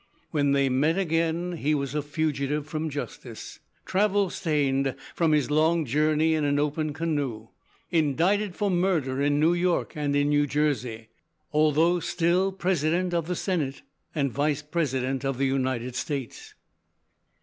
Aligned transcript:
When 0.31 0.53
they 0.53 0.67
met 0.67 0.97
again, 0.97 1.57
he 1.57 1.75
was 1.75 1.93
a 1.93 2.01
fugitive 2.01 2.65
from 2.65 2.89
justice, 2.89 3.59
travel 3.85 4.31
stained 4.31 4.95
from 5.13 5.31
his 5.31 5.51
long 5.51 5.85
journey 5.85 6.33
in 6.33 6.43
an 6.43 6.57
open 6.57 6.91
canoe, 6.91 7.49
indicted 7.91 8.55
for 8.55 8.71
murder 8.71 9.21
in 9.21 9.39
New 9.39 9.53
York, 9.53 9.93
and 9.95 10.15
in 10.15 10.29
New 10.29 10.47
Jersey, 10.47 11.09
although 11.53 11.99
still 11.99 12.51
President 12.51 13.13
of 13.13 13.27
the 13.27 13.35
Senate, 13.35 13.83
and 14.15 14.31
Vice 14.31 14.63
President 14.63 15.23
of 15.23 15.37
the 15.37 15.45
United 15.45 15.95
States. 15.95 16.55